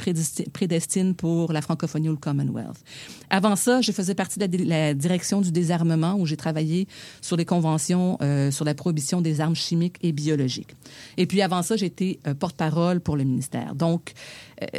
prédestine 0.50 1.14
pour 1.14 1.52
la 1.52 1.62
francophonie 1.62 2.08
ou 2.08 2.12
le 2.12 2.18
Commonwealth. 2.18 2.82
Avant 3.30 3.56
ça, 3.56 3.80
je 3.80 3.92
faisais 3.92 4.14
partie 4.14 4.38
de 4.38 4.68
la, 4.68 4.94
direction 4.94 5.40
du 5.40 5.52
désarmement 5.52 6.14
où 6.14 6.26
j'ai 6.26 6.36
travaillé 6.36 6.88
sur 7.20 7.36
les 7.36 7.44
conventions 7.44 8.18
euh, 8.22 8.50
sur 8.50 8.64
la 8.64 8.74
prohibition 8.74 9.20
des 9.20 9.40
armes 9.40 9.54
chimiques 9.54 9.96
et 10.02 10.12
biologiques. 10.12 10.74
Et 11.16 11.26
puis, 11.26 11.42
avant 11.42 11.62
ça, 11.62 11.76
j'étais 11.76 12.18
euh, 12.26 12.34
porte-parole 12.34 13.00
pour 13.00 13.16
le 13.16 13.24
ministère. 13.24 13.74
Donc, 13.74 14.12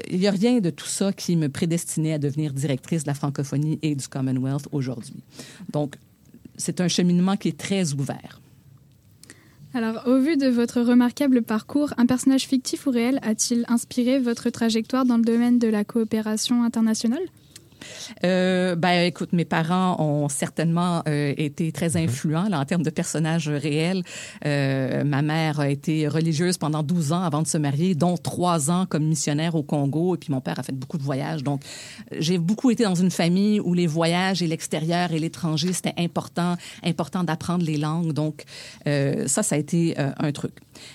il 0.10 0.20
n'y 0.20 0.28
a 0.28 0.32
rien 0.32 0.60
de 0.60 0.70
tout 0.70 0.86
ça 0.86 1.12
qui 1.12 1.36
me 1.36 1.50
prédestinait 1.50 2.14
à 2.14 2.20
devenir 2.20 2.54
directrice 2.54 3.04
de 3.04 3.08
la 3.08 3.14
francophonie 3.14 3.80
et 3.82 3.96
du 3.96 4.08
Commonwealth 4.08 4.68
aujourd'hui. 4.72 5.24
Donc, 5.72 5.96
c'est 6.58 6.82
un 6.82 6.88
cheminement 6.88 7.38
qui 7.38 7.50
est 7.50 7.58
très 7.58 7.94
ouvert. 7.94 8.42
Alors, 9.74 10.06
au 10.06 10.20
vu 10.20 10.36
de 10.36 10.48
votre 10.48 10.82
remarquable 10.82 11.42
parcours, 11.42 11.94
un 11.98 12.06
personnage 12.06 12.46
fictif 12.46 12.88
ou 12.88 12.92
réel 12.92 13.20
a-t-il 13.22 13.64
inspiré 13.70 14.20
votre 14.20 14.50
trajectoire 14.50 15.06
dans 15.06 15.18
le 15.18 15.24
domaine 15.24 15.60
de 15.60 15.68
la 15.70 15.86
coopération 15.86 16.64
internationale? 16.64 17.24
Euh, 18.24 18.76
ben, 18.76 19.06
écoute, 19.06 19.34
mes 19.34 19.46
parents 19.46 20.00
ont 20.00 20.30
certainement 20.30 21.04
euh, 21.08 21.34
été 21.38 21.72
très 21.72 21.90
mhm. 21.90 22.10
influents 22.10 22.50
là, 22.50 22.60
en 22.60 22.66
termes 22.66 22.84
de 22.84 22.90
personnages 22.90 23.50
réels. 23.50 24.04
Euh, 24.46 25.04
ma 25.04 25.22
mère 25.22 25.60
a 25.60 25.70
été 25.70 26.08
religieuse 26.08 26.58
pendant 26.58 26.84
12 26.84 27.14
ans 27.14 27.22
avant 27.22 27.42
de 27.42 27.48
se 27.48 27.58
marier, 27.58 27.96
dont 27.96 28.18
3 28.18 28.72
ans 28.72 28.86
comme 28.86 29.06
missionnaire 29.06 29.56
au 29.56 29.64
Congo. 29.64 30.16
Et 30.16 30.18
puis 30.18 30.32
mon 30.32 30.42
père 30.42 30.60
a 30.60 30.64
fait 30.64 30.74
beaucoup 30.74 30.98
de 30.98 31.04
voyages. 31.04 31.44
Donc, 31.44 31.62
j'ai 32.18 32.38
beaucoup 32.38 32.72
été 32.72 32.84
dans 32.84 32.96
une 32.96 33.12
famille 33.12 33.60
où 33.60 33.74
les 33.74 33.88
voyages 33.88 34.42
et 34.42 34.48
l'extérieur 34.48 35.12
et 35.12 35.20
l'étranger, 35.20 35.74
c'était 35.74 35.94
important, 35.98 36.58
important 36.84 37.24
d'apprendre 37.24 37.64
les 37.66 37.78
langues. 37.78 38.14
Donc, 38.14 38.44
ça, 38.86 39.44
ça 39.44 39.56
a 39.56 39.58
été 39.58 39.96
un 39.98 40.32
truc. 40.32 40.54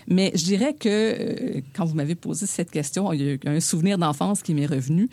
Mais 0.08 0.32
je 0.34 0.44
dirais 0.44 0.74
que 0.74 1.62
quand 1.74 1.84
vous 1.84 1.94
m'avez 1.94 2.14
posé 2.14 2.46
cette 2.46 2.70
question, 2.70 3.12
il 3.12 3.22
y 3.22 3.28
a 3.28 3.32
eu 3.32 3.40
un 3.46 3.60
souvenir 3.60 3.98
d'enfance 3.98 4.42
qui 4.42 4.54
m'est 4.54 4.66
revenu. 4.66 5.08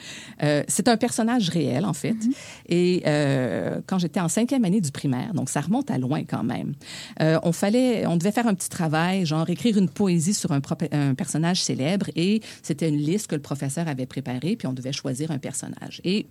C'est 0.68 0.88
un 0.88 0.98
personnage 0.98 1.50
réel, 1.50 1.62
en 1.86 1.93
fait. 1.93 2.13
Mm-hmm. 2.13 2.34
Et 2.70 3.03
euh, 3.05 3.82
quand 3.88 4.00
j'étais 4.00 4.20
en 4.20 4.27
cinquième 4.27 4.65
année 4.65 4.82
du 4.82 4.91
primaire, 4.91 5.34
donc 5.34 5.50
ça 5.50 5.62
remonte 5.62 5.91
à 5.91 5.98
loin 5.98 6.24
quand 6.24 6.43
même, 6.43 6.74
on 7.20 7.51
fallait, 7.51 8.05
on 8.05 8.17
devait 8.17 8.32
faire 8.32 8.48
un 8.48 8.53
petit 8.53 8.70
travail, 8.70 9.25
genre 9.25 9.50
écrire 9.50 9.77
une 9.77 9.89
poésie 9.89 10.34
sur 10.34 10.51
un, 10.51 10.62
un 10.91 11.13
personnage 11.13 11.63
célèbre. 11.63 12.08
Et 12.15 12.41
c'était 12.62 12.89
une 12.89 12.98
liste 12.98 13.27
que 13.27 13.36
le 13.36 13.41
professeur 13.41 13.88
avait 13.88 14.05
préparée, 14.05 14.55
puis 14.55 14.67
on 14.67 14.74
devait 14.74 14.93
choisir 14.93 15.32
un 15.32 15.39
personnage. 15.39 16.01
Et 16.03 16.27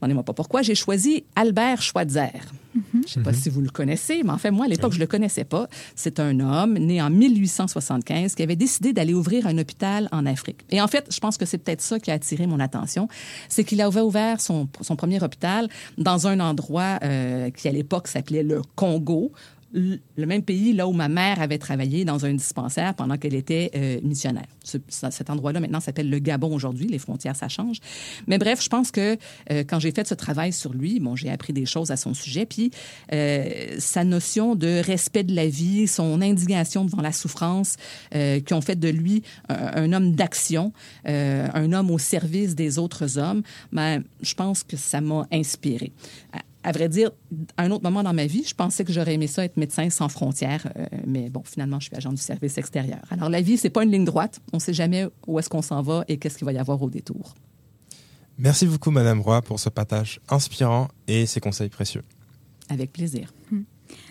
Demandez-moi 0.00 0.22
pas 0.22 0.32
pourquoi. 0.32 0.62
J'ai 0.62 0.74
choisi 0.74 1.24
Albert 1.34 1.82
Schweitzer. 1.82 2.30
Mm-hmm. 2.76 2.82
Je 2.92 2.98
ne 2.98 3.06
sais 3.06 3.20
pas 3.20 3.32
mm-hmm. 3.32 3.34
si 3.34 3.50
vous 3.50 3.60
le 3.60 3.70
connaissez, 3.70 4.22
mais 4.22 4.30
en 4.30 4.38
fait, 4.38 4.50
moi, 4.50 4.66
à 4.66 4.68
l'époque, 4.68 4.92
je 4.92 4.98
ne 4.98 5.02
le 5.02 5.06
connaissais 5.06 5.44
pas. 5.44 5.68
C'est 5.96 6.20
un 6.20 6.38
homme 6.40 6.74
né 6.74 7.02
en 7.02 7.10
1875 7.10 8.34
qui 8.34 8.42
avait 8.42 8.56
décidé 8.56 8.92
d'aller 8.92 9.14
ouvrir 9.14 9.46
un 9.46 9.58
hôpital 9.58 10.08
en 10.12 10.26
Afrique. 10.26 10.60
Et 10.70 10.80
en 10.80 10.86
fait, 10.86 11.06
je 11.12 11.18
pense 11.18 11.36
que 11.36 11.46
c'est 11.46 11.58
peut-être 11.58 11.80
ça 11.80 11.98
qui 11.98 12.10
a 12.10 12.14
attiré 12.14 12.46
mon 12.46 12.60
attention. 12.60 13.08
C'est 13.48 13.64
qu'il 13.64 13.80
a 13.80 13.88
ouvert 13.88 14.40
son, 14.40 14.68
son, 14.80 14.96
premier 14.96 15.22
hôpital 15.22 15.68
dans 15.96 16.26
un 16.26 16.40
endroit 16.40 16.98
euh, 17.02 17.50
qui, 17.50 17.68
à 17.68 17.72
l'époque, 17.72 18.08
s'appelait 18.08 18.42
le 18.42 18.62
Congo, 18.76 19.32
le 19.72 20.26
même 20.26 20.42
pays 20.42 20.72
là 20.72 20.88
où 20.88 20.92
ma 20.92 21.08
mère 21.08 21.40
avait 21.40 21.58
travaillé 21.58 22.04
dans 22.04 22.24
un 22.24 22.32
dispensaire 22.32 22.94
pendant 22.94 23.18
qu'elle 23.18 23.34
était 23.34 23.70
euh, 23.74 24.00
missionnaire. 24.02 24.46
cet 24.88 25.28
endroit-là 25.30 25.60
maintenant 25.60 25.80
s'appelle 25.80 26.08
le 26.08 26.18
Gabon 26.18 26.54
aujourd'hui. 26.54 26.86
Les 26.86 26.98
frontières, 26.98 27.36
ça 27.36 27.48
change. 27.48 27.78
Mais 28.26 28.38
bref, 28.38 28.62
je 28.62 28.68
pense 28.68 28.90
que 28.90 29.18
euh, 29.50 29.64
quand 29.64 29.78
j'ai 29.78 29.92
fait 29.92 30.06
ce 30.08 30.14
travail 30.14 30.52
sur 30.52 30.72
lui, 30.72 31.00
bon, 31.00 31.16
j'ai 31.16 31.30
appris 31.30 31.52
des 31.52 31.66
choses 31.66 31.90
à 31.90 31.96
son 31.96 32.14
sujet. 32.14 32.46
Puis 32.46 32.70
euh, 33.12 33.76
sa 33.78 34.04
notion 34.04 34.54
de 34.54 34.80
respect 34.80 35.24
de 35.24 35.34
la 35.34 35.46
vie, 35.46 35.86
son 35.86 36.22
indignation 36.22 36.84
devant 36.84 37.02
la 37.02 37.12
souffrance, 37.12 37.76
qui 38.12 38.54
ont 38.54 38.60
fait 38.60 38.78
de 38.78 38.88
lui 38.88 39.22
un, 39.48 39.92
homme 39.92 40.14
d'action, 40.14 40.72
un 41.04 41.72
homme 41.72 41.90
au 41.90 41.98
service 41.98 42.54
des 42.54 42.78
autres 42.78 43.18
hommes. 43.18 43.42
Ben, 43.72 44.02
je 44.22 44.34
pense 44.34 44.62
que 44.62 44.76
ça 44.76 45.00
m'a 45.00 45.26
inspiré 45.32 45.92
à 46.68 46.72
vrai 46.72 46.90
dire, 46.90 47.12
à 47.56 47.62
un 47.62 47.70
autre 47.70 47.82
moment 47.82 48.02
dans 48.02 48.12
ma 48.12 48.26
vie, 48.26 48.44
je 48.46 48.54
pensais 48.54 48.84
que 48.84 48.92
j'aurais 48.92 49.14
aimé 49.14 49.26
ça 49.26 49.42
être 49.42 49.56
médecin 49.56 49.88
sans 49.88 50.10
frontières, 50.10 50.70
euh, 50.76 50.84
mais 51.06 51.30
bon, 51.30 51.42
finalement, 51.42 51.80
je 51.80 51.86
suis 51.86 51.96
agent 51.96 52.12
du 52.12 52.20
service 52.20 52.58
extérieur. 52.58 52.98
Alors, 53.08 53.30
la 53.30 53.40
vie, 53.40 53.56
c'est 53.56 53.70
pas 53.70 53.84
une 53.84 53.90
ligne 53.90 54.04
droite. 54.04 54.42
On 54.52 54.58
ne 54.58 54.60
sait 54.60 54.74
jamais 54.74 55.06
où 55.26 55.38
est-ce 55.38 55.48
qu'on 55.48 55.62
s'en 55.62 55.80
va 55.80 56.04
et 56.08 56.18
qu'est-ce 56.18 56.36
qu'il 56.36 56.44
va 56.44 56.52
y 56.52 56.58
avoir 56.58 56.82
au 56.82 56.90
détour. 56.90 57.34
Merci 58.36 58.66
beaucoup, 58.66 58.90
Madame 58.90 59.22
Roy, 59.22 59.40
pour 59.40 59.58
ce 59.58 59.70
partage 59.70 60.20
inspirant 60.28 60.88
et 61.06 61.24
ces 61.24 61.40
conseils 61.40 61.70
précieux. 61.70 62.02
Avec 62.68 62.92
plaisir. 62.92 63.32
Hmm. 63.50 63.62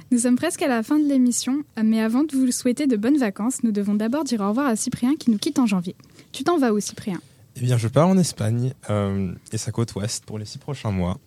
Nous 0.10 0.18
sommes 0.18 0.36
presque 0.36 0.64
à 0.64 0.68
la 0.68 0.82
fin 0.82 0.98
de 0.98 1.08
l'émission, 1.08 1.62
mais 1.84 2.02
avant 2.02 2.24
de 2.24 2.36
vous 2.36 2.52
souhaiter 2.52 2.88
de 2.88 2.98
bonnes 2.98 3.20
vacances, 3.20 3.62
nous 3.62 3.72
devons 3.72 3.94
d'abord 3.94 4.24
dire 4.24 4.42
au 4.42 4.50
revoir 4.50 4.66
à 4.66 4.76
Cyprien 4.76 5.16
qui 5.16 5.30
nous 5.30 5.38
quitte 5.38 5.60
en 5.60 5.68
janvier. 5.68 5.96
Tu 6.32 6.44
t'en 6.44 6.58
vas 6.58 6.74
où, 6.74 6.80
Cyprien? 6.80 7.20
Eh 7.56 7.60
bien, 7.60 7.78
je 7.78 7.88
pars 7.88 8.08
en 8.08 8.18
Espagne 8.18 8.74
euh, 8.90 9.32
et 9.52 9.60
sa 9.60 9.72
côte 9.72 9.94
ouest 9.94 10.26
pour 10.26 10.40
les 10.40 10.46
six 10.46 10.58
prochains 10.58 10.92
mois. 10.92 11.20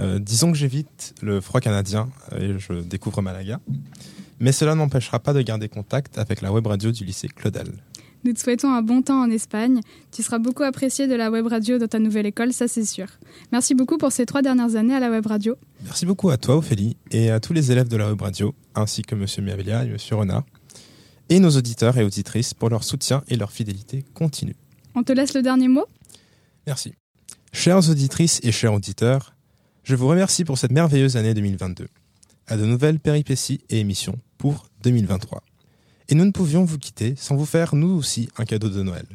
Euh, 0.00 0.18
disons 0.18 0.52
que 0.52 0.58
j'évite 0.58 1.14
le 1.22 1.40
froid 1.40 1.60
canadien 1.60 2.08
et 2.36 2.58
je 2.58 2.74
découvre 2.82 3.22
Malaga. 3.22 3.60
Mais 4.40 4.52
cela 4.52 4.74
n'empêchera 4.74 5.20
pas 5.20 5.32
de 5.32 5.42
garder 5.42 5.68
contact 5.68 6.18
avec 6.18 6.42
la 6.42 6.52
web 6.52 6.66
radio 6.66 6.90
du 6.90 7.04
lycée 7.04 7.28
Claudel. 7.28 7.72
Nous 8.24 8.32
te 8.32 8.40
souhaitons 8.40 8.72
un 8.72 8.80
bon 8.80 9.02
temps 9.02 9.20
en 9.20 9.30
Espagne. 9.30 9.80
Tu 10.10 10.22
seras 10.22 10.38
beaucoup 10.38 10.62
apprécié 10.62 11.06
de 11.06 11.14
la 11.14 11.30
web 11.30 11.46
radio 11.46 11.78
dans 11.78 11.86
ta 11.86 11.98
nouvelle 11.98 12.24
école, 12.24 12.54
ça 12.54 12.68
c'est 12.68 12.86
sûr. 12.86 13.06
Merci 13.52 13.74
beaucoup 13.74 13.98
pour 13.98 14.12
ces 14.12 14.24
trois 14.24 14.40
dernières 14.40 14.76
années 14.76 14.94
à 14.94 15.00
la 15.00 15.10
web 15.10 15.26
radio. 15.26 15.56
Merci 15.84 16.06
beaucoup 16.06 16.30
à 16.30 16.38
toi, 16.38 16.56
Ophélie, 16.56 16.96
et 17.10 17.30
à 17.30 17.38
tous 17.38 17.52
les 17.52 17.70
élèves 17.70 17.88
de 17.88 17.98
la 17.98 18.08
web 18.08 18.20
radio, 18.22 18.54
ainsi 18.74 19.02
que 19.02 19.14
M. 19.14 19.26
Miavelia 19.44 19.84
et 19.84 19.88
M. 19.88 19.96
Renard, 20.12 20.44
et 21.28 21.38
nos 21.38 21.50
auditeurs 21.50 21.98
et 21.98 22.04
auditrices 22.04 22.54
pour 22.54 22.70
leur 22.70 22.82
soutien 22.82 23.22
et 23.28 23.36
leur 23.36 23.52
fidélité 23.52 24.04
continue. 24.14 24.56
On 24.94 25.02
te 25.02 25.12
laisse 25.12 25.34
le 25.34 25.42
dernier 25.42 25.68
mot? 25.68 25.84
Merci. 26.66 26.94
Chères 27.52 27.88
auditrices 27.90 28.40
et 28.42 28.52
chers 28.52 28.72
auditeurs, 28.72 29.33
je 29.84 29.94
vous 29.94 30.08
remercie 30.08 30.44
pour 30.44 30.56
cette 30.56 30.72
merveilleuse 30.72 31.18
année 31.18 31.34
2022. 31.34 31.88
À 32.46 32.56
de 32.56 32.64
nouvelles 32.64 32.98
péripéties 32.98 33.60
et 33.68 33.80
émissions 33.80 34.18
pour 34.38 34.66
2023. 34.82 35.42
Et 36.08 36.14
nous 36.14 36.24
ne 36.24 36.30
pouvions 36.30 36.64
vous 36.64 36.78
quitter 36.78 37.14
sans 37.16 37.36
vous 37.36 37.44
faire, 37.44 37.74
nous 37.74 37.90
aussi, 37.90 38.30
un 38.38 38.44
cadeau 38.44 38.70
de 38.70 38.82
Noël. 38.82 39.06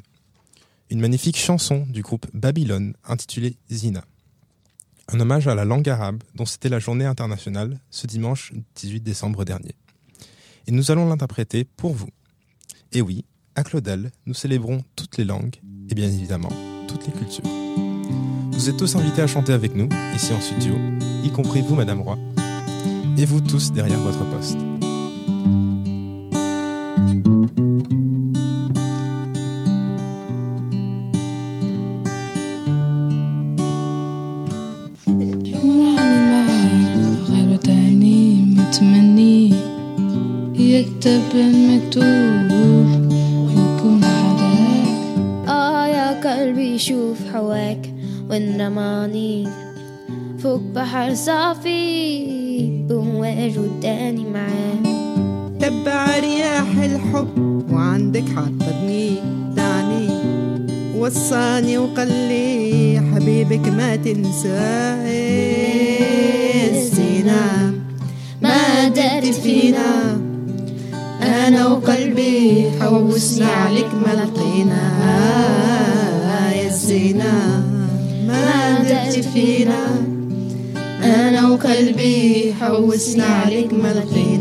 Une 0.91 0.99
magnifique 0.99 1.37
chanson 1.37 1.85
du 1.89 2.03
groupe 2.03 2.27
Babylone 2.33 2.93
intitulée 3.03 3.57
Zina. 3.71 4.05
Un 5.07 5.19
hommage 5.19 5.47
à 5.47 5.55
la 5.55 5.65
langue 5.65 5.89
arabe 5.89 6.23
dont 6.35 6.45
c'était 6.45 6.69
la 6.69 6.79
journée 6.79 7.05
internationale 7.05 7.79
ce 7.89 8.05
dimanche 8.05 8.53
18 8.75 9.01
décembre 9.01 9.45
dernier. 9.45 9.73
Et 10.67 10.71
nous 10.71 10.91
allons 10.91 11.07
l'interpréter 11.09 11.63
pour 11.63 11.93
vous. 11.93 12.09
Et 12.91 13.01
oui, 13.01 13.25
à 13.55 13.63
Claudel, 13.63 14.11
nous 14.27 14.35
célébrons 14.35 14.83
toutes 14.95 15.17
les 15.17 15.25
langues 15.25 15.55
et 15.89 15.95
bien 15.95 16.07
évidemment 16.07 16.51
toutes 16.87 17.07
les 17.07 17.13
cultures. 17.13 17.68
Vous 18.59 18.67
êtes 18.67 18.75
tous 18.75 18.97
invités 18.97 19.21
à 19.21 19.27
chanter 19.27 19.53
avec 19.53 19.73
nous, 19.73 19.87
ici 20.13 20.33
en 20.33 20.41
studio, 20.41 20.73
y 21.23 21.29
compris 21.29 21.61
vous, 21.61 21.75
Madame 21.75 22.01
Roy, 22.01 22.17
et 23.17 23.23
vous 23.23 23.39
tous 23.39 23.71
derrière 23.71 23.99
votre 23.99 24.25
poste. 24.25 24.57
وإن 48.29 48.61
رماني 48.61 49.47
فوق 50.39 50.61
بحر 50.75 51.13
صافي 51.13 52.85
بمواج 52.89 53.59
وداني 53.59 54.25
معاك 54.33 54.85
تبع 55.59 56.19
رياح 56.19 56.77
الحب 56.83 57.63
وعندك 57.71 58.23
حطبني 58.35 59.15
دعني 59.55 60.09
وصاني 60.97 61.77
وقال 61.77 62.07
لي 62.07 63.01
حبيبك 63.13 63.67
ما 63.67 63.95
تنساه. 63.95 65.05
الزينة 66.69 67.73
ما 68.41 68.87
دقت 68.87 69.25
فينا. 69.25 70.21
أنا 71.21 71.67
وقلبي 71.67 72.65
حوسنا 72.81 73.47
عليك 73.47 73.93
ما 74.05 74.13
لقينا. 74.13 74.99
يا 76.55 76.67
الزينة 76.67 77.68
ما 78.45 78.83
دقت 78.83 79.19
فينا. 79.33 79.83
أنا 81.03 81.49
وقلبي 81.49 82.53
حوسنا 82.61 83.25
عليك 83.25 83.73
ما 83.73 83.93
لقينا. 83.93 84.38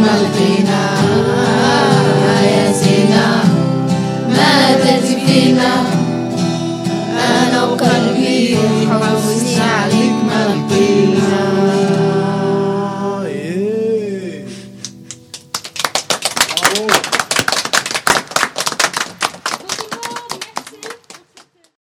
melody. 0.00 0.47